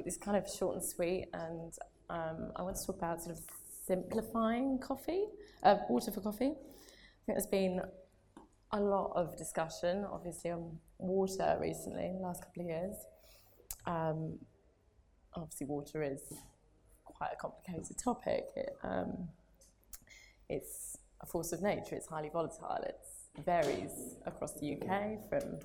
[0.00, 1.74] keep this kind of short and sweet, and
[2.08, 3.44] um, I want to talk about sort of
[3.86, 5.24] simplifying coffee,
[5.62, 6.46] uh, water for coffee.
[6.46, 7.82] I think there's been
[8.72, 12.96] a lot of discussion, obviously, on water recently in the last couple of years.
[13.86, 14.38] Um,
[15.34, 16.22] obviously, water is
[17.04, 18.44] quite a complicated topic.
[18.56, 19.28] It, um,
[20.48, 22.96] it's a force of nature, it's highly volatile, it
[23.44, 25.58] varies across the UK from,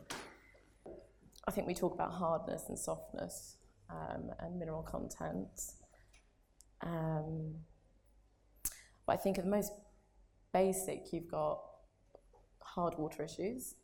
[1.47, 3.55] I think we talk about hardness and softness
[3.89, 5.47] um, and mineral content.
[6.81, 7.55] Um,
[9.05, 9.71] but I think at the most
[10.53, 11.61] basic, you've got
[12.59, 13.75] hard water issues,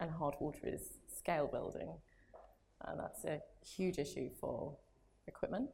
[0.00, 1.88] and hard water is scale building,
[2.86, 4.76] and that's a huge issue for
[5.26, 5.70] equipment.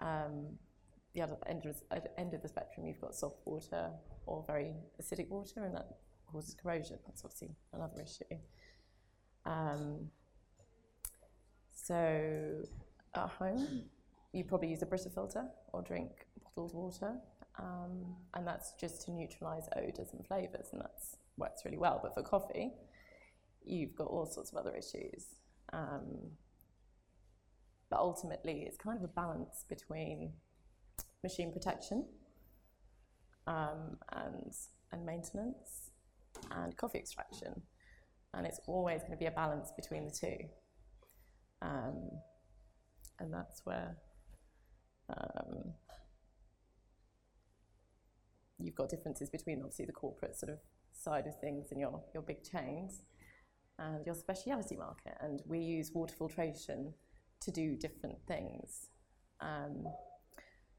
[0.00, 0.58] Um,
[1.14, 1.76] the other end of,
[2.16, 3.90] end of the spectrum, you've got soft water
[4.26, 5.88] or very acidic water, and that
[6.30, 6.98] causes corrosion.
[7.06, 8.38] That's obviously another issue.
[9.44, 10.10] Um,
[11.82, 12.62] so
[13.14, 13.82] at home,
[14.32, 16.10] you probably use a Brita filter or drink
[16.54, 17.14] bottled water,
[17.58, 20.92] um, and that's just to neutralise odours and flavours, and that
[21.36, 21.98] works really well.
[22.02, 22.70] But for coffee,
[23.64, 25.26] you've got all sorts of other issues.
[25.72, 26.30] Um,
[27.90, 30.32] but ultimately, it's kind of a balance between
[31.22, 32.06] machine protection
[33.46, 34.54] um, and,
[34.92, 35.90] and maintenance
[36.52, 37.60] and coffee extraction.
[38.34, 40.38] And it's always going to be a balance between the two.
[41.62, 42.10] Um,
[43.20, 43.96] and that's where
[45.08, 45.72] um,
[48.58, 50.58] you've got differences between obviously the corporate sort of
[50.92, 53.02] side of things and your, your big chains
[53.78, 55.16] and your speciality market.
[55.20, 56.92] And we use water filtration
[57.40, 58.88] to do different things.
[59.40, 59.86] Um,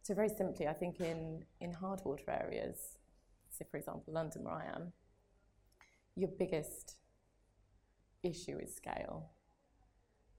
[0.02, 2.98] so very simply, I think in, in hard water areas,
[3.50, 4.92] say for example London where I am,
[6.16, 6.98] your biggest
[8.22, 9.32] issue is scale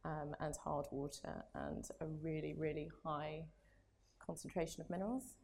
[0.05, 3.45] um, and hard water and a really, really high
[4.25, 5.35] concentration of minerals.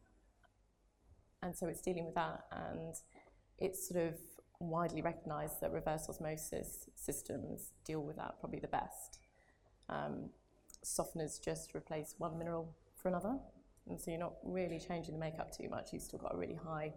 [1.43, 2.95] And so it's dealing with that and
[3.57, 4.15] it's sort of
[4.59, 9.19] widely recognised that reverse osmosis systems deal with that probably the best.
[9.89, 10.29] Um,
[10.85, 13.37] softeners just replace one mineral for another.
[13.87, 15.89] And so you're not really changing the makeup too much.
[15.91, 16.93] You've still got a really high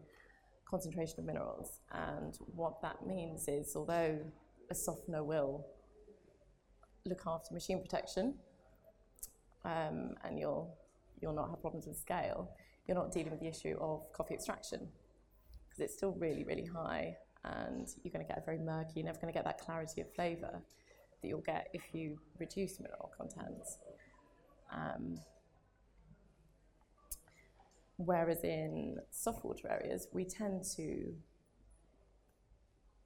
[0.69, 1.81] concentration of minerals.
[1.93, 4.19] And what that means is, although
[4.71, 5.67] a softener will
[7.07, 8.35] look after machine protection,
[9.65, 10.75] um, and you'll
[11.21, 12.51] you'll not have problems with scale,
[12.87, 14.89] you're not dealing with the issue of coffee extraction
[15.69, 18.93] because it's still really really high, and you're going to get a very murky.
[18.97, 20.63] You're never going to get that clarity of flavour
[21.21, 23.65] that you'll get if you reduce mineral content.
[24.73, 25.19] Um,
[27.97, 31.15] whereas in soft water areas, we tend to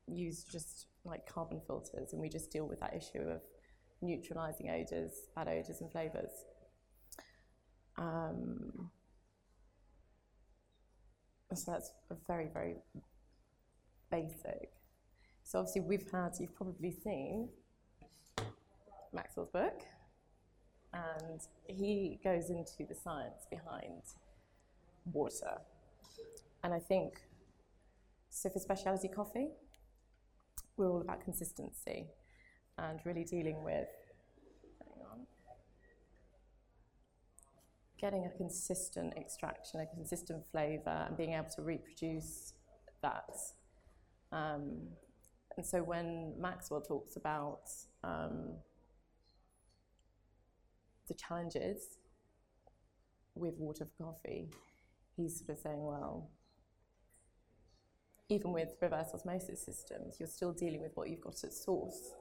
[0.07, 3.43] use just like carbon filters and we just deal with that issue of
[4.01, 6.31] neutralizing odors, bad odors, and flavors.
[7.97, 8.91] Um,
[11.55, 12.77] so that's a very, very
[14.11, 14.71] basic.
[15.43, 17.49] So obviously we've had, you've probably seen
[19.13, 19.83] Maxwell's book,
[20.93, 24.03] and he goes into the science behind
[25.13, 25.59] water.
[26.63, 27.21] And I think,
[28.31, 29.49] so for specialty coffee,
[30.77, 32.07] we're all about consistency
[32.79, 33.89] and really dealing with,
[38.01, 42.55] getting a consistent extraction, a consistent flavour, and being able to reproduce
[43.03, 43.35] that.
[44.31, 44.89] Um,
[45.57, 47.63] and so when Maxwell talks about
[48.05, 48.55] um,
[51.09, 51.99] the challenges
[53.35, 54.51] with water for coffee,
[55.17, 56.31] he's sort of saying, well,
[58.29, 62.13] even with reverse osmosis systems, you're still dealing with what you've got at source.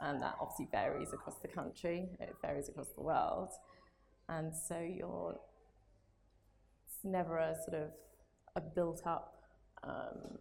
[0.00, 3.50] And that obviously varies across the country, it varies across the world.
[4.28, 5.38] And so you're,
[6.86, 7.90] it's never a sort of
[8.56, 9.34] a built up
[9.82, 10.38] um,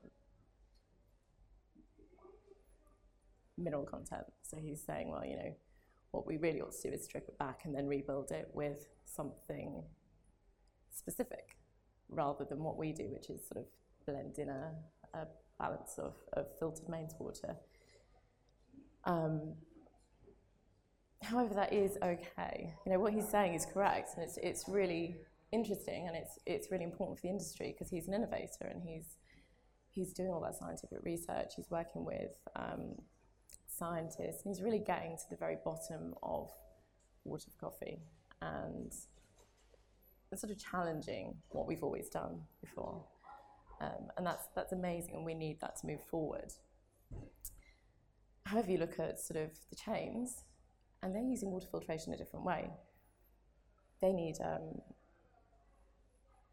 [3.57, 4.25] mineral content.
[4.41, 5.55] So he's saying, well, you know,
[6.11, 8.87] what we really ought to do is strip it back and then rebuild it with
[9.05, 9.83] something
[10.91, 11.57] specific
[12.09, 13.65] rather than what we do, which is sort of
[14.05, 14.71] blend in a,
[15.13, 15.27] a
[15.59, 17.55] balance of, of filtered mains water.
[19.05, 19.53] Um,
[21.21, 22.73] however, that is okay.
[22.85, 25.17] You know, what he's saying is correct, and it's, it's really
[25.51, 29.17] interesting and it's, it's really important for the industry because he's an innovator and he's,
[29.91, 31.53] he's doing all that scientific research.
[31.55, 32.95] He's working with um,
[33.67, 36.49] scientist, and he's really getting to the very bottom of
[37.23, 37.99] water for coffee
[38.41, 38.91] and
[40.35, 43.03] sort of challenging what we've always done before.
[43.81, 46.51] Um, and that's, that's amazing, and we need that to move forward.
[48.45, 50.43] However, you look at sort of the chains,
[51.01, 52.69] and they're using water filtration a different way.
[54.01, 54.35] they need.
[54.43, 54.81] Um,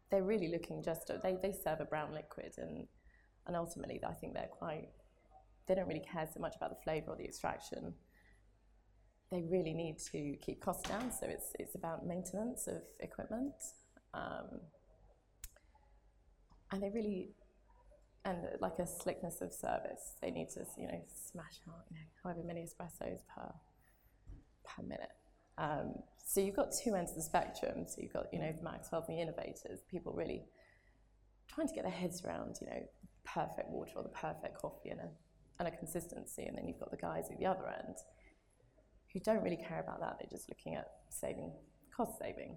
[0.09, 1.11] they're really looking just.
[1.23, 2.87] They they serve a brown liquid, and
[3.47, 4.89] and ultimately, I think they're quite.
[5.67, 7.93] They don't really care so much about the flavour or the extraction.
[9.31, 13.53] They really need to keep costs down, so it's it's about maintenance of equipment,
[14.13, 14.59] um,
[16.71, 17.29] and they really
[18.25, 20.15] and like a slickness of service.
[20.21, 21.01] They need to, you know,
[21.31, 23.51] smash out, you know, however many espressos per
[24.63, 25.11] per minute.
[25.57, 27.85] Um, so you've got two ends of the spectrum.
[27.87, 30.45] So you've got, you know, the Maxwell's and the innovators, people really
[31.47, 32.81] trying to get their heads around, you know,
[33.23, 35.09] perfect water or the perfect coffee and a,
[35.59, 36.43] and a consistency.
[36.43, 37.97] And then you've got the guys at the other end
[39.13, 40.17] who don't really care about that.
[40.19, 41.51] They're just looking at saving,
[41.95, 42.55] cost saving.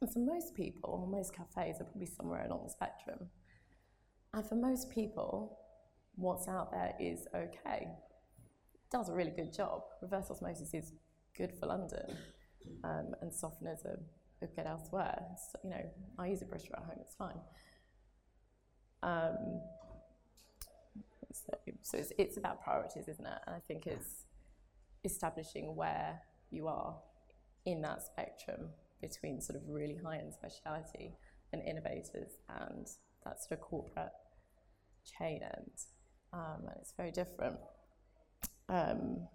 [0.00, 3.28] And so most people, most cafes, are probably somewhere along the spectrum.
[4.34, 5.58] And for most people,
[6.16, 7.86] what's out there is okay.
[8.74, 9.82] It does a really good job.
[10.02, 10.92] Reverse osmosis is
[11.36, 12.16] good for London,
[12.82, 14.00] um, and softeners are,
[14.42, 15.22] are good elsewhere.
[15.52, 15.84] So, you know,
[16.18, 17.40] I use a Brita at home; it's fine.
[19.04, 19.60] Um,
[21.32, 21.52] so,
[21.82, 23.38] so it's, it's about priorities, isn't it?
[23.46, 24.24] And I think it's
[25.04, 26.20] establishing where
[26.50, 26.96] you are
[27.66, 28.70] in that spectrum
[29.00, 31.12] between sort of really high-end speciality
[31.52, 32.88] and innovators and
[33.24, 34.10] that sort of corporate
[35.04, 35.70] chain end.
[36.32, 37.56] Um, and it's very different.
[38.68, 39.28] Um,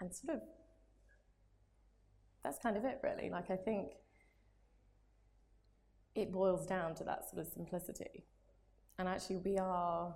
[0.00, 0.42] and sort of,
[2.42, 3.30] that's kind of it, really.
[3.30, 3.92] Like, I think
[6.14, 8.24] it boils down to that sort of simplicity.
[8.98, 10.14] And actually, we are,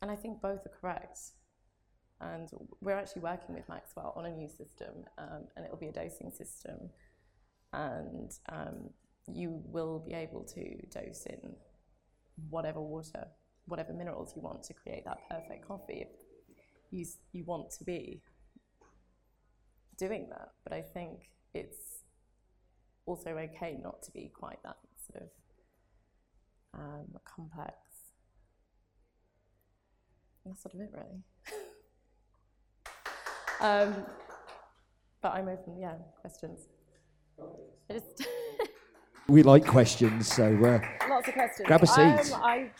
[0.00, 1.18] and I think both are correct.
[2.20, 2.48] And
[2.80, 6.30] we're actually working with Maxwell on a new system, um, and it'll be a dosing
[6.30, 6.90] system.
[7.72, 8.90] And um,
[9.26, 11.54] you will be able to dose in
[12.50, 13.26] whatever water,
[13.66, 16.06] whatever minerals you want to create that perfect coffee.
[16.90, 18.22] You, you want to be
[19.98, 22.02] doing that, but I think it's
[23.06, 24.76] also okay not to be quite that
[25.10, 25.28] sort of
[26.74, 27.74] um, complex.
[30.44, 31.22] And that's sort of it, really.
[33.60, 34.04] um,
[35.20, 36.66] but I'm open, yeah, questions.
[37.88, 38.26] I just
[39.32, 41.66] we like questions, so uh, lots of questions.
[41.66, 42.32] Grab a seat.
[42.34, 42.70] Um, I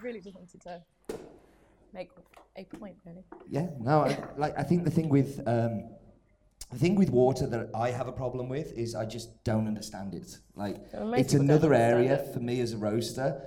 [0.00, 0.80] really just wanted to
[1.92, 2.10] make
[2.56, 3.24] a point, really.
[3.50, 5.90] Yeah, no, I, like I think the thing with um,
[6.70, 10.14] the thing with water that I have a problem with is I just don't understand
[10.14, 10.38] it.
[10.54, 12.32] Like it's most people don't another area it.
[12.32, 13.42] for me as a roaster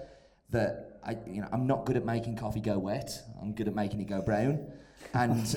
[0.50, 3.10] that I, you know, I'm not good at making coffee go wet.
[3.42, 4.70] I'm good at making it go brown,
[5.14, 5.56] and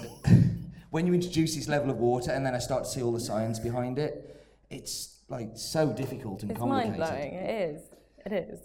[0.90, 3.18] when you introduce this level of water and then I start to see all the
[3.18, 4.40] science behind it,
[4.70, 7.30] it's like so difficult and It's mind complicated.
[7.30, 7.34] blowing.
[7.34, 7.82] It is.
[8.26, 8.60] It is.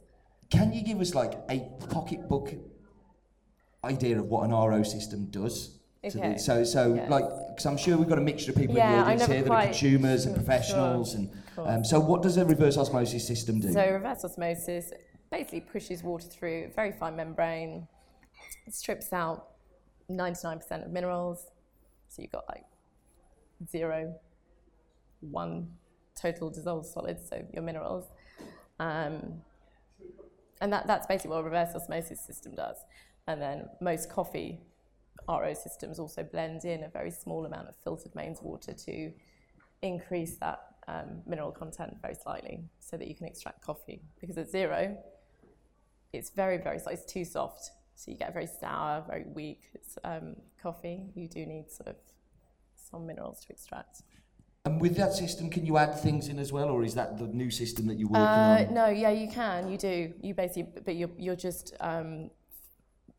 [0.49, 1.59] Can you give us like a
[1.89, 2.53] pocketbook
[3.83, 5.71] idea of what an RO system does?
[6.03, 6.37] to the- Okay.
[6.37, 7.09] so, so Yes.
[7.09, 9.41] like, because I'm sure we've got a mixture of people Yeah, in the audience here
[9.41, 11.19] that are consumers and professionals, sure,
[11.65, 13.71] and um, so what does a reverse osmosis system do?
[13.71, 14.91] So reverse osmosis
[15.31, 17.87] basically pushes water through a very fine membrane,
[18.69, 19.47] strips out
[20.07, 21.47] 99% of minerals.
[22.09, 22.65] So you've got like
[23.67, 24.13] zero,
[25.21, 25.69] one
[26.15, 28.05] total dissolved solids, so your minerals.
[28.79, 29.41] Um,
[30.61, 32.77] and that, that's basically what a reverse osmosis system does.
[33.27, 34.59] And then most coffee
[35.27, 39.11] RO systems also blend in a very small amount of filtered mains water to
[39.81, 44.01] increase that um, mineral content very slightly so that you can extract coffee.
[44.21, 44.97] Because at zero,
[46.13, 46.93] it's very, very soft.
[46.93, 47.71] It's too soft.
[47.95, 49.61] So you get very sour, very weak
[50.03, 51.05] um, coffee.
[51.15, 51.95] You do need sort of
[52.75, 54.03] some minerals to extract.
[54.65, 57.27] And with that system, can you add things in as well, or is that the
[57.27, 58.73] new system that you're working Uh, on?
[58.73, 59.69] no, yeah, you can.
[59.69, 60.13] You do.
[60.21, 62.31] You basically, but you're, you're just um,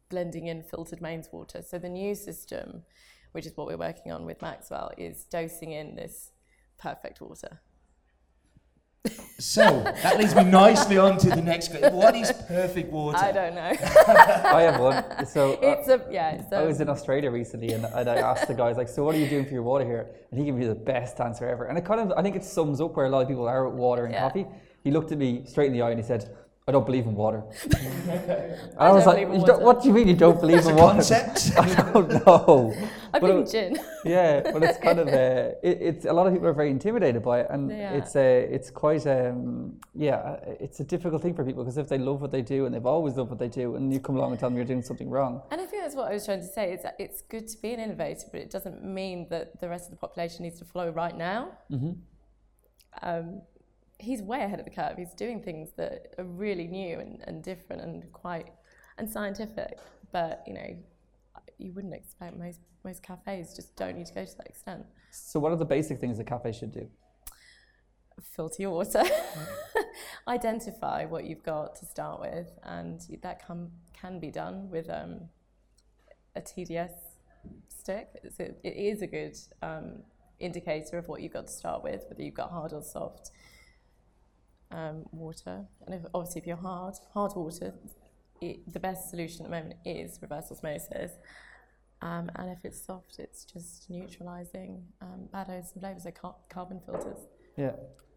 [0.08, 1.62] blending in filtered mains water.
[1.62, 2.82] So the new system,
[3.30, 6.32] which is what we're working on with Maxwell, is dosing in this
[6.78, 7.60] perfect water.
[9.38, 11.94] So that leads me nicely on to the next question.
[11.94, 13.18] What is perfect water?
[13.18, 13.60] I don't know.
[13.70, 15.26] I have one.
[15.26, 16.30] So uh, it's a yeah.
[16.36, 19.04] It's I a, was in Australia recently, and, and I asked the guys like, "So
[19.04, 21.46] what are you doing for your water here?" And he gave me the best answer
[21.46, 21.66] ever.
[21.66, 23.68] And it kind of, I think it sums up where a lot of people are
[23.68, 24.22] with water and Yeah.
[24.22, 24.46] coffee.
[24.82, 26.34] He looked at me straight in the eye and he said,
[26.68, 27.42] "I don't believe in water."
[28.78, 30.16] I I, was don't like, believe in "You don't- water." "What do you mean you
[30.16, 31.52] don't believe It's a in water?" concept.
[31.58, 32.74] I don't know.
[33.14, 33.84] I But believe it- in gin.
[34.04, 37.22] yeah, but it's kind of uh, it, it's a lot of people are very intimidated
[37.22, 37.92] by it, and Yeah.
[37.98, 41.98] it's uh, it's quite um, yeah, it's a difficult thing for people because if they
[41.98, 44.30] love what they do and they've always loved what they do, and you come along
[44.32, 46.40] and tell them you're doing something wrong, And I think that's what I was trying
[46.40, 46.72] to say.
[46.72, 49.84] Is that it's good to be an innovator, but it doesn't mean that the rest
[49.86, 51.40] of the population needs to follow right now.
[51.70, 51.92] mm-hmm.
[53.02, 53.42] um,
[53.98, 54.96] he's way ahead of the curve.
[54.96, 58.48] He's doing things that are really new and, and different and quite
[58.98, 59.78] and scientific.
[60.12, 60.76] But you know,
[61.58, 64.84] you wouldn't expect most most cafes just don't need to go to that extent.
[65.10, 66.88] So, what are the basic things a cafe should do?
[68.20, 69.02] Filter your water,
[70.28, 75.28] identify what you've got to start with, and that can can be done with um,
[76.34, 76.92] a TDS
[77.68, 78.08] stick.
[78.22, 80.02] It's a, it is a good um,
[80.38, 83.30] indicator of what you've got to start with, whether you've got hard or soft
[84.70, 85.64] um, water.
[85.86, 87.74] And if, obviously, if you're hard, hard water,
[88.40, 91.12] it, the best solution at the moment is reverse osmosis.
[92.02, 96.36] Um, and if it's soft, it's just neutralising um, bad odours and flavours, so car-
[96.50, 97.18] carbon filters.
[97.56, 97.72] Yeah.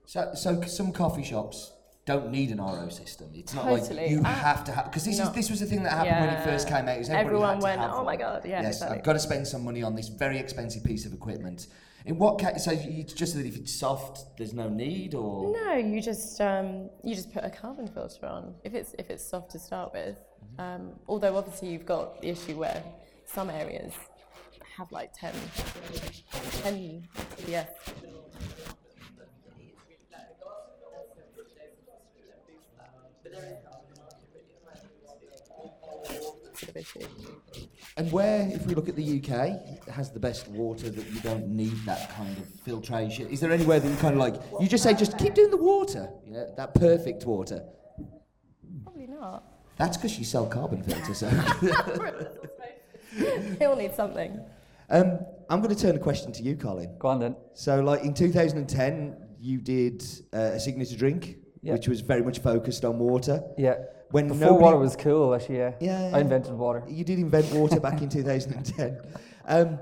[0.06, 1.72] So, so some coffee shops
[2.06, 3.30] don't need an RO system.
[3.34, 4.02] It's not Totally.
[4.02, 6.26] like you Uh, have to have because this is this was the thing that happened
[6.26, 6.98] when it first came out.
[6.98, 8.16] Is everybody Everyone had to went, have "Oh my.
[8.18, 8.98] God, yeah, Yes, exactly.
[8.98, 11.68] I've got to spend some money on this very expensive piece of equipment.
[12.06, 12.66] In what case?
[12.66, 16.90] So it's just that if it's soft, there's no need, or No, you just um,
[17.04, 20.18] you just put a carbon filter on if it's if it's soft to start with.
[20.58, 22.84] Um, although obviously you've got the issue where
[23.26, 23.94] some areas
[24.78, 25.34] have like 10,
[26.64, 27.08] 10
[27.48, 27.68] yes.
[36.60, 37.08] Sort
[37.98, 41.48] and where, if we look at the UK, has the best water that you don't
[41.48, 43.28] need that kind of filtration?
[43.30, 45.58] Is there anywhere that you kind of like you just say just keep doing the
[45.58, 47.64] water, you know, that perfect water?
[48.84, 49.44] Probably not.
[49.78, 51.20] That's because you sell carbon filters.
[51.20, 51.30] So.
[53.60, 54.40] He'll need something.
[54.90, 56.96] um, I'm going to turn the question to you, Colin.
[57.00, 57.36] Go on then.
[57.54, 61.74] So, like in 2010, you did uh, a signature drink, Yeah.
[61.74, 63.42] which was very much focused on water.
[63.58, 63.76] Yeah.
[64.12, 65.74] When Before nobody, water was cool, actually, yeah.
[65.80, 66.84] Yeah, I invented water.
[66.88, 69.00] you did invent water back in 2010.
[69.46, 69.80] Um,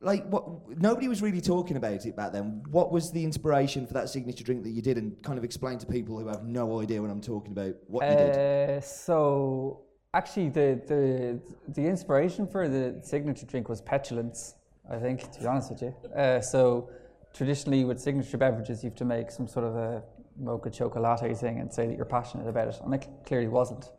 [0.00, 0.78] like what?
[0.78, 2.62] Nobody was really talking about it back then.
[2.70, 5.78] What was the inspiration for that signature drink that you did, and kind of explain
[5.78, 8.36] to people who have no idea what I'm talking about what you did?
[8.36, 9.82] Uh, so
[10.12, 14.56] actually, the, the the inspiration for the signature drink was petulance.
[14.90, 15.94] I think, to be honest with you.
[16.14, 16.90] Uh, so
[17.32, 20.02] traditionally, with signature beverages, you have to make some sort of a
[20.38, 23.90] mocha chocolate thing and say that you're passionate about it, and I clearly wasn't.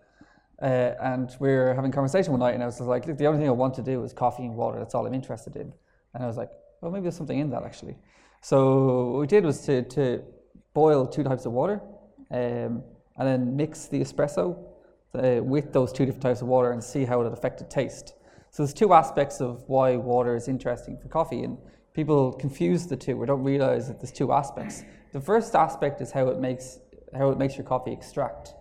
[0.61, 3.27] Uh, and we were having a conversation one night, and I was like, "Look, the
[3.27, 4.79] only thing I want to do is coffee and water.
[4.79, 5.73] That's all I'm interested in."
[6.13, 6.51] And I was like,
[6.81, 7.97] "Well, maybe there's something in that actually."
[8.41, 10.23] So what we did was to to
[10.73, 11.81] boil two types of water,
[12.31, 12.83] um,
[13.17, 14.57] and then mix the espresso
[15.13, 18.13] uh, with those two different types of water and see how it affected taste.
[18.51, 21.57] So there's two aspects of why water is interesting for coffee, and
[21.95, 24.83] people confuse the two or don't realize that there's two aspects.
[25.13, 26.79] The first aspect is how it makes
[27.17, 28.53] how it makes your coffee extract.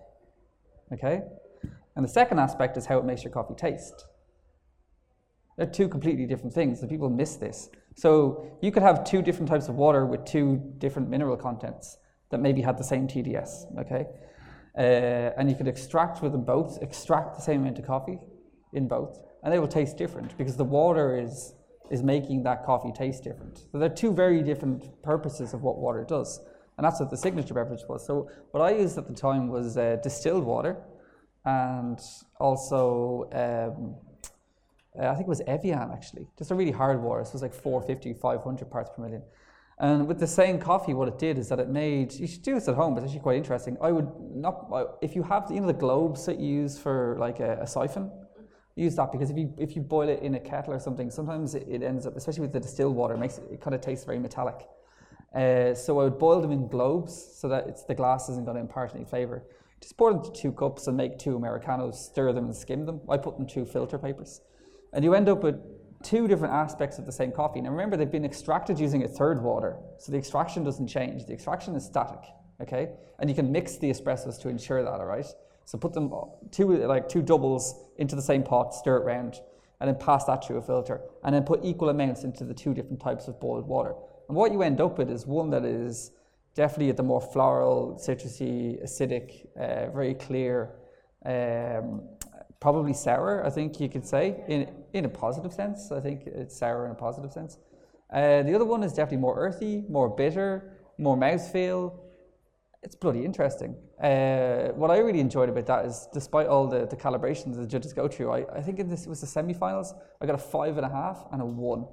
[0.93, 1.21] Okay?
[1.95, 4.05] And the second aspect is how it makes your coffee taste.
[5.57, 7.69] They're two completely different things, and people miss this.
[7.95, 11.97] So you could have two different types of water with two different mineral contents
[12.29, 14.05] that maybe had the same TDS, okay?
[14.77, 18.19] Uh, and you could extract with them both, extract the same amount of coffee
[18.73, 21.53] in both, and they will taste different because the water is
[21.89, 23.65] is making that coffee taste different.
[23.71, 26.39] So they're two very different purposes of what water does,
[26.77, 28.05] and that's what the signature beverage was.
[28.05, 30.77] So what I used at the time was uh, distilled water,
[31.45, 31.99] and
[32.39, 33.95] also um,
[34.99, 37.23] uh, I think it was Evian actually, just a really hard water.
[37.23, 39.23] So it was like 450, 500 parts per million.
[39.77, 42.53] And with the same coffee, what it did is that it made, you should do
[42.53, 43.77] this at home, it's actually quite interesting.
[43.81, 47.41] I would not, if you have, you know, the globes that you use for like
[47.41, 48.09] a, a siphon,
[48.75, 51.55] use that because if you if you boil it in a kettle or something, sometimes
[51.55, 53.81] it, it ends up, especially with the distilled water, it makes it, it kind of
[53.81, 54.67] tastes very metallic.
[55.33, 58.55] Uh, so I would boil them in globes so that it's the glass isn't going
[58.55, 59.43] to impart any flavor.
[59.81, 63.01] Just pour them to two cups and make two americanos, stir them and skim them.
[63.09, 64.41] I put them through filter papers,
[64.93, 65.55] and you end up with
[66.03, 67.61] two different aspects of the same coffee.
[67.61, 71.25] Now remember, they've been extracted using a third water, so the extraction doesn't change.
[71.25, 72.23] The extraction is static,
[72.61, 72.89] okay?
[73.19, 75.25] And you can mix the espressos to ensure that, all right?
[75.65, 76.13] So put them
[76.51, 79.39] two like two doubles into the same pot, stir it round,
[79.79, 82.73] and then pass that through a filter, and then put equal amounts into the two
[82.73, 83.93] different types of boiled water.
[84.27, 86.11] And what you end up with is one that is
[86.55, 90.75] definitely at the more floral, citrusy, acidic, uh, very clear,
[91.25, 92.01] um,
[92.59, 93.45] probably sour.
[93.45, 95.91] I think you could say in in a positive sense.
[95.91, 97.57] I think it's sour in a positive sense.
[98.13, 101.97] Uh, the other one is definitely more earthy, more bitter, more mouthfeel.
[102.85, 103.75] It's bloody interesting.
[103.99, 107.93] Uh, what I really enjoyed about that is, despite all the, the calibrations the judges
[107.93, 109.95] go through, I, I think in this it was the semi-finals.
[110.21, 111.87] I got a five and a half and a one,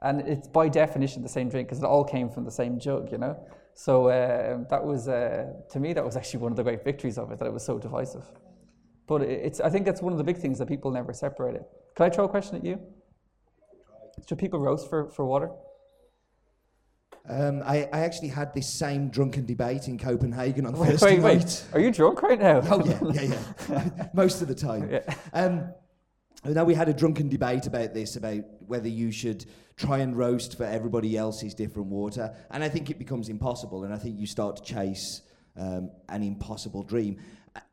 [0.00, 3.12] and it's by definition the same drink because it all came from the same jug,
[3.12, 3.38] you know.
[3.74, 7.18] So uh, that was uh, to me that was actually one of the great victories
[7.18, 8.24] of it that it was so divisive.
[9.06, 11.64] But it's I think that's one of the big things that people never separated.
[11.96, 12.80] Can I throw a question at you?
[14.26, 15.50] Should people roast for, for water?
[17.28, 21.22] Um, I, I actually had this same drunken debate in Copenhagen on Wait, Thursday wait,
[21.22, 21.38] wait.
[21.40, 21.64] night.
[21.74, 22.62] Are you drunk right now?
[22.70, 24.06] Oh yeah, yeah, yeah.
[24.14, 24.90] Most of the time.
[24.90, 25.14] Yeah.
[25.34, 25.72] Um,
[26.44, 29.44] I know we had a drunken debate about this, about whether you should
[29.76, 33.92] try and roast for everybody else's different water, and I think it becomes impossible, and
[33.92, 35.22] I think you start to chase
[35.56, 37.18] um, an impossible dream.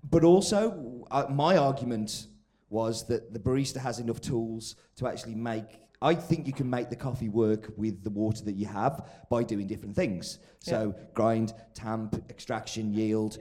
[0.04, 2.28] But also, uh, my argument
[2.70, 5.80] was that the barista has enough tools to actually make.
[6.02, 9.44] I think you can make the coffee work with the water that you have by
[9.44, 10.40] doing different things.
[10.60, 13.38] So grind, tamp, extraction, yield,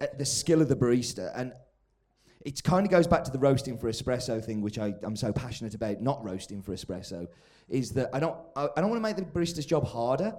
[0.00, 1.52] uh, the skill of the barista, and
[2.44, 5.32] it kind of goes back to the roasting for espresso thing, which I, I'm so
[5.32, 6.00] passionate about.
[6.00, 7.26] Not roasting for espresso,
[7.68, 10.34] is that I don't I, I don't want to make the barista's job harder,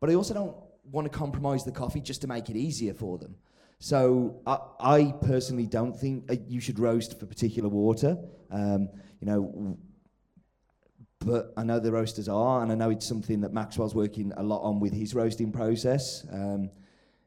[0.00, 3.18] but I also don't want to compromise the coffee just to make it easier for
[3.18, 3.36] them.
[3.78, 8.18] So I, I personally don't think uh, you should roast for particular water.
[8.50, 8.88] Um,
[9.20, 9.76] you know,
[11.24, 14.42] but I know the roasters are, and I know it's something that Maxwell's working a
[14.42, 16.26] lot on with his roasting process.
[16.32, 16.70] Um,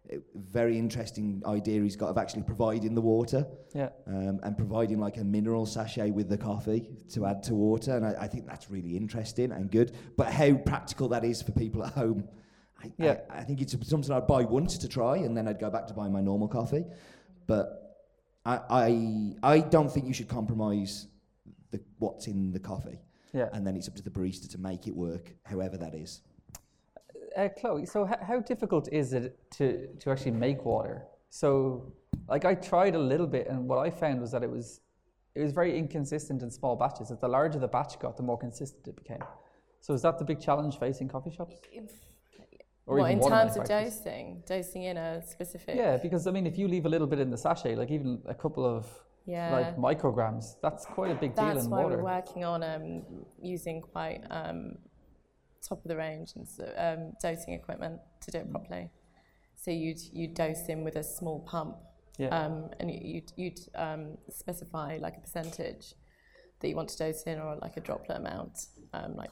[0.09, 3.89] it- very interesting idea he's got of actually providing the water Yeah.
[4.07, 7.95] um, and providing like a mineral sachet with the coffee to add to water.
[7.95, 9.93] And I, I think that's really interesting and good.
[10.17, 12.27] But how practical that is for people at home,
[12.83, 13.19] I, Yeah.
[13.29, 15.87] I, I think it's something I'd buy once to try and then I'd go back
[15.87, 16.83] to buying my normal coffee.
[17.47, 17.97] But
[18.45, 21.07] I, I, I don't think you should compromise
[21.71, 22.99] the, what's in the coffee.
[23.33, 23.49] Yeah.
[23.51, 26.21] And then it's up to the barista to make it work, however that is.
[27.35, 31.07] Uh, Chloe, so h- how difficult is it to, to actually make water?
[31.29, 31.91] So,
[32.29, 34.81] like, I tried a little bit, and what I found was that it was
[35.33, 37.09] it was very inconsistent in small batches.
[37.09, 39.23] That the larger the batch got, the more consistent it became.
[39.81, 41.55] So, is that the big challenge facing coffee shops?
[42.85, 44.43] Or what, even in terms of dosing?
[44.45, 45.75] Dosing in a specific.
[45.75, 48.21] Yeah, because I mean, if you leave a little bit in the sachet, like even
[48.27, 48.85] a couple of
[49.25, 49.51] Yeah.
[49.51, 51.59] like micrograms, that's quite a big deal in water.
[51.59, 53.03] That's why we're working on um,
[53.41, 54.77] using quite um,
[55.67, 58.89] top of the range and so, um, dosing equipment to do it properly.
[59.55, 61.77] So you'd you dose in with a small pump,
[62.17, 62.27] Yeah.
[62.37, 65.93] um, and you- you'd, you'd um, specify like a percentage
[66.59, 69.31] that you want to dose in, or like a droplet amount, um, like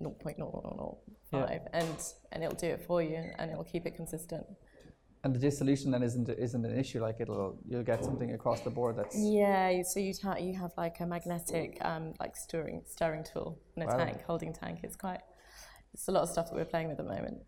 [0.00, 0.98] 0.0005,
[1.32, 1.58] Yeah.
[1.72, 1.96] and
[2.32, 4.46] and it'll do it for you, and it'll keep it consistent.
[5.24, 7.00] And the dissolution then isn't isn't an issue.
[7.00, 10.72] Like it'll you'll get something across the board that's Yeah, so you ta- you have
[10.76, 13.98] like a magnetic um, like stirring stirring tool in a Wow.
[13.98, 14.80] tank, holding tank.
[14.82, 15.20] It's quite
[15.94, 17.38] it's a lot of stuff that we're playing with at the moment.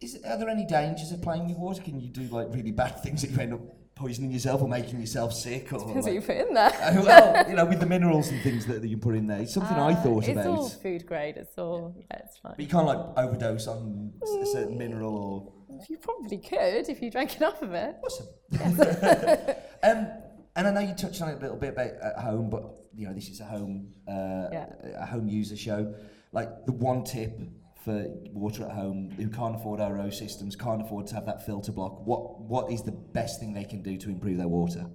[0.00, 1.80] Is, are there any dangers of playing with water?
[1.82, 3.60] Can you do like really bad things that you end up
[3.94, 5.72] poisoning yourself or making yourself sick?
[5.72, 6.72] Or Depends what you put in there.
[6.82, 9.38] Uh, well, you know, with the minerals and things that, that you put in there.
[9.42, 10.46] It's something I Uh, thought it's about.
[10.46, 11.36] all food grade.
[11.36, 12.54] It's all yeah, it's fine.
[12.56, 15.52] But you can't like overdose on a certain mineral or.
[15.88, 17.96] You probably could if you drank enough of it.
[18.04, 18.26] Awesome.
[19.82, 20.08] um,
[20.54, 23.06] and I know you touched on it a little bit about at home, but you
[23.06, 24.66] know this is a home uh, Yeah.
[24.96, 25.94] a home user show.
[26.32, 27.40] Like the one tip
[27.84, 31.72] for water at home who can't afford RO systems, can't afford to have that filter
[31.72, 32.06] block.
[32.06, 34.86] What what is the best thing they can do to improve their water?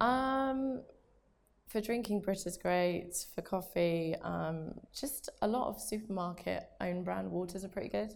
[0.00, 0.82] Um,
[1.66, 3.14] for drinking, Brit is great.
[3.34, 8.14] For coffee, um, just a lot of supermarket own brand waters are pretty good.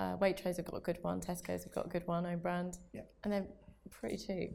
[0.00, 1.20] Uh, Waitrose have got a good one.
[1.20, 2.78] Tesco's have got a good one, own brand.
[2.94, 3.02] Yeah.
[3.22, 3.46] And they're
[3.90, 4.52] pretty cheap.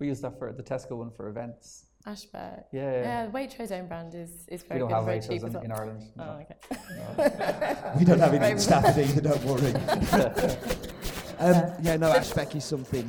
[0.00, 1.86] we use that for the Tesco one for events.
[2.04, 2.64] Ashbeck.
[2.72, 3.02] Yeah, yeah.
[3.02, 5.62] Yeah, Waitrose own brand is, is we very don't good, have Waitrose cheap in, well.
[5.62, 6.04] in Ireland.
[6.16, 6.24] no.
[6.24, 7.76] Oh, okay.
[7.98, 9.20] We don't have any staff either.
[9.20, 9.72] Don't worry.
[11.40, 13.08] Um, yeah, no, Ashbeck is something.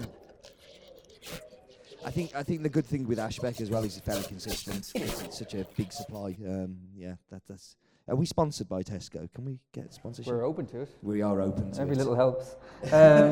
[2.06, 4.92] I think I think the good thing with Ashbeck as well is it's very consistent.
[4.94, 6.38] It's, it's such a big supply.
[6.48, 7.76] Um, yeah, that, that's.
[8.10, 9.32] Are we sponsored by Tesco?
[9.34, 10.34] Can we get sponsorship?
[10.34, 10.98] We're open to it.
[11.04, 12.00] We are open to Every it.
[12.00, 12.56] little helps.
[12.92, 13.32] Um,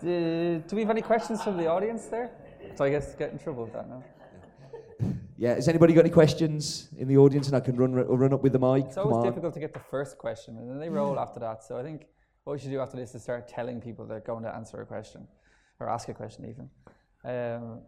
[0.00, 2.30] do, do we have any questions from the audience there?
[2.76, 4.04] So I guess get in trouble with that now.
[5.36, 7.48] Yeah, has anybody got any questions in the audience?
[7.48, 8.86] And I can run run up with the mic.
[8.86, 11.64] It's always difficult to get the first question, and then they roll after that.
[11.64, 12.06] So I think
[12.44, 14.86] what we should do after this is start telling people they're going to answer a
[14.86, 15.26] question,
[15.80, 16.70] or ask a question even.
[17.24, 17.80] Um,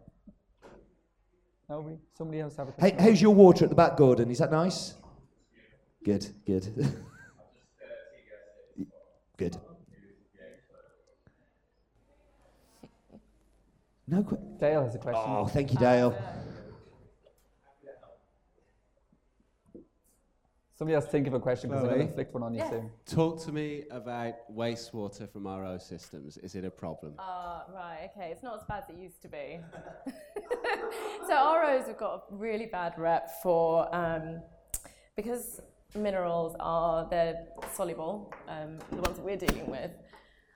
[1.69, 1.97] nobody?
[2.17, 4.29] Somebody else have a Hey, how's your water at the back, Gordon?
[4.29, 4.95] Is that nice?
[6.03, 6.67] Good, good.
[9.37, 9.55] good.
[14.07, 15.23] No que- Dale has a question.
[15.25, 16.15] Oh, thank you, Dale.
[20.75, 22.89] Somebody else think of a question because I'm going to flick one on you soon.
[23.05, 26.37] Talk to me about wastewater from RO systems.
[26.37, 27.13] Is it a problem?
[27.19, 28.31] Ah, right, okay.
[28.31, 29.59] It's not as bad as it used to be.
[31.27, 34.41] so ROs have got a really bad rep for um,
[35.15, 35.61] because
[35.95, 38.33] minerals are they're soluble.
[38.47, 39.91] Um, the ones that we're dealing with,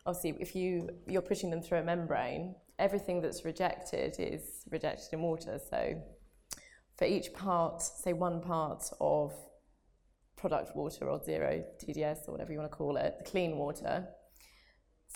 [0.05, 5.21] obviously, if you you're pushing them through a membrane, everything that's rejected is rejected in
[5.21, 5.59] water.
[5.69, 6.01] So
[6.97, 9.33] for each part, say one part of
[10.37, 14.07] product water or zero TDS or whatever you want to call it, clean water,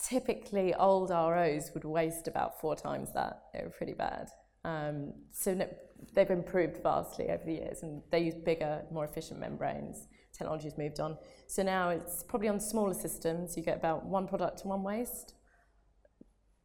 [0.08, 3.43] typically old ROs would waste about four times that.
[3.53, 4.29] They were pretty bad.
[4.65, 5.67] Um, so no,
[6.13, 10.08] they've improved vastly over the years, and they use bigger, more efficient membranes.
[10.34, 11.17] Technology has moved on.
[11.48, 13.58] So now it's probably on smaller systems.
[13.58, 15.34] You get about one product to one waste.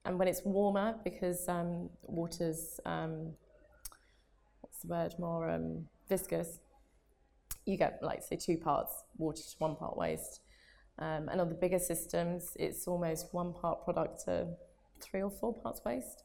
[0.05, 3.33] And when it's warmer, because um, water's um,
[4.61, 6.59] what's the word more um, viscous,
[7.65, 10.41] you get like say two parts water to one part waste.
[10.99, 14.49] Um, and on the bigger systems, it's almost one part product to
[15.01, 16.23] three or four parts waste.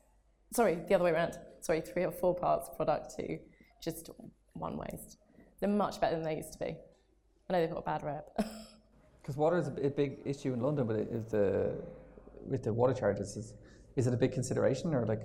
[0.53, 1.38] Sorry, the other way around.
[1.62, 3.38] Sorry, three or four parts product to
[3.83, 4.09] just
[4.53, 5.17] one waste.
[5.59, 6.75] They're much better than they used to be.
[7.49, 8.29] I know they've got a bad rep.
[9.21, 11.75] Because water is a big issue in London, but if the
[12.47, 13.53] with the water charges, is,
[13.95, 15.21] is it a big consideration or like?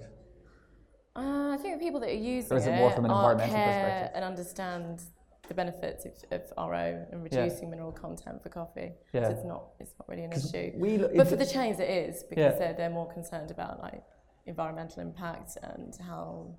[1.17, 3.55] Uh, I think the people that are using Or is it more from an environmental
[3.55, 4.11] perspective?
[4.15, 5.03] and understand
[5.49, 8.93] the benefits of, of RO and reducing mineral content for coffee.
[9.13, 9.29] So Yeah.
[9.31, 10.73] it's not it's not really an issue.
[10.77, 12.59] we But for the- the chains, it is because Yeah.
[12.59, 14.03] they're, they're more concerned about like
[14.47, 16.55] environmental impact and how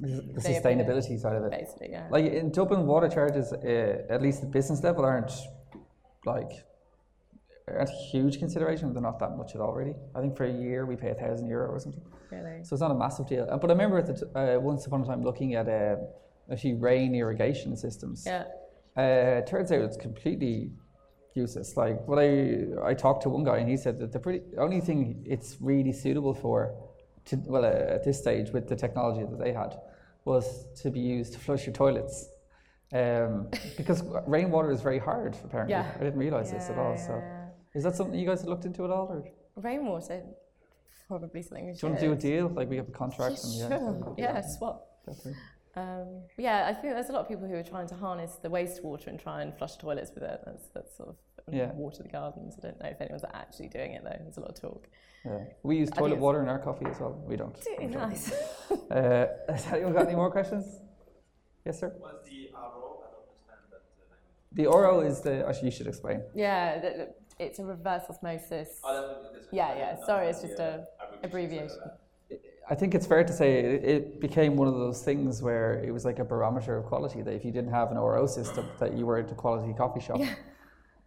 [0.00, 1.50] the sustainability side of it.
[1.50, 2.08] basically, yeah.
[2.10, 5.30] Like in Dublin, water charges, uh, at least at business level, aren't
[6.24, 6.50] like
[7.68, 8.92] aren't a huge consideration.
[8.92, 9.94] They're not that much at all, really.
[10.14, 12.64] I think for a year we pay a thousand euro or something, really.
[12.64, 13.46] so it's not a massive deal.
[13.50, 15.96] Uh, But I remember at the t- uh, once upon a time looking at uh,
[16.50, 18.24] actually rain irrigation systems.
[18.26, 18.44] Yeah.
[18.96, 20.72] Uh, it turns out it's completely
[21.34, 21.76] useless.
[21.76, 24.80] Like what I I talked to one guy and he said that the pretty only
[24.80, 26.74] thing it's really suitable for,
[27.26, 29.76] to well uh, at this stage with the technology that they had,
[30.24, 32.28] was to be used to flush your toilets.
[32.92, 35.74] Um, because rainwater is very hard apparently.
[35.74, 35.90] Yeah.
[36.00, 36.94] I didn't realize this at all.
[36.94, 39.24] Yeah, So yeah, is that something you guys have looked into at all, or
[39.56, 40.22] Rainwater,
[41.06, 41.88] probably something we should.
[41.88, 43.44] want to do a deal like we have a contract?
[43.44, 44.14] and Yeah, yeah, sure.
[44.18, 44.86] Yeah, swap.
[45.06, 45.36] definitely.
[45.76, 48.48] Um, yeah, I think there's a lot of people who are trying to harness the
[48.48, 50.40] wastewater and try and flush toilets with it.
[50.44, 51.16] That's, that's sort of
[51.54, 51.70] Yeah.
[51.72, 52.56] water the gardens.
[52.58, 54.16] I don't know if anyone's actually doing it though.
[54.20, 54.88] There's a lot of talk.
[55.24, 55.38] Yeah.
[55.62, 57.22] We use toilet water in our coffee as well.
[57.26, 57.56] We don't.
[57.78, 58.32] Really I'm nice.
[58.90, 60.80] Uh, has anyone got any more questions?
[61.64, 61.94] Yes, sir.
[61.98, 62.58] What's the RO?
[63.04, 64.16] I don't understand that uh.
[64.52, 65.46] The RO is the.
[65.48, 66.22] Actually, you should explain.
[66.34, 68.80] yeah, th- th- it's a reverse osmosis.
[68.82, 68.92] Oh,
[69.32, 70.78] that, Yeah, yeah, sorry, it's just uh,
[71.22, 71.78] a abbreviation.
[72.70, 75.90] I think it's fair to say it, it became one of those things where it
[75.90, 77.20] was like a barometer of quality.
[77.20, 80.00] That if you didn't have an RO system, that you were at a quality coffee
[80.00, 80.20] shop.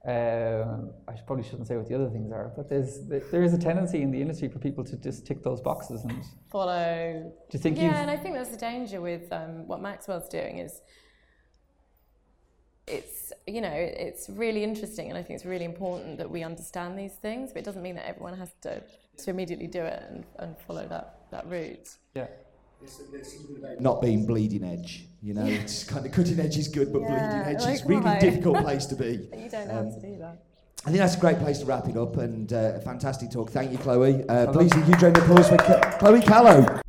[0.05, 3.57] Um, I probably shouldn't say what the other things are, but there's there is a
[3.57, 6.03] tendency in the industry for people to just tick those boxes.
[6.03, 6.21] And
[6.51, 7.31] follow.
[7.49, 10.57] do you think yeah, and I think that's the danger with um, what Maxwell's doing
[10.57, 10.81] is
[12.85, 16.99] it's you know it's really interesting and I think it's really important that we understand
[16.99, 18.83] these things, but it doesn't mean that everyone has to
[19.19, 21.89] to immediately do it and, and follow that that route.
[22.15, 22.27] yeah
[23.79, 27.07] Not being bleeding edge, you know, it's kind of cutting edge is good, but Yeah,
[27.09, 28.19] bleeding edge is really why?
[28.19, 29.27] difficult place to be.
[29.43, 30.43] You don't know Um, how to do that.
[30.85, 33.49] I think that's a great place to wrap it up and uh, a fantastic talk.
[33.51, 34.27] Thank you, Chloe.
[34.27, 35.57] Uh, please, a huge round of applause for
[35.97, 36.81] Chloe Callow.